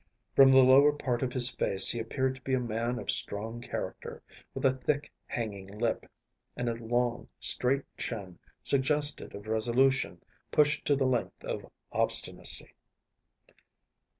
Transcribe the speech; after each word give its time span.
From 0.35 0.49
the 0.49 0.57
lower 0.63 0.91
part 0.93 1.21
of 1.21 1.29
the 1.31 1.39
face 1.39 1.91
he 1.91 1.99
appeared 1.99 2.33
to 2.33 2.41
be 2.41 2.55
a 2.55 2.59
man 2.59 2.97
of 2.97 3.11
strong 3.11 3.61
character, 3.61 4.23
with 4.55 4.65
a 4.65 4.73
thick, 4.73 5.11
hanging 5.27 5.67
lip, 5.77 6.07
and 6.57 6.67
a 6.67 6.73
long, 6.73 7.27
straight 7.39 7.83
chin 7.99 8.39
suggestive 8.63 9.35
of 9.35 9.45
resolution 9.45 10.19
pushed 10.51 10.85
to 10.85 10.95
the 10.95 11.05
length 11.05 11.45
of 11.45 11.71
obstinacy. 11.91 12.73